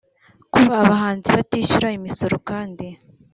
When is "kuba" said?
0.53-0.75